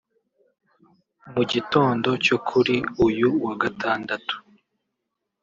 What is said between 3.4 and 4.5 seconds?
wa Gatandatu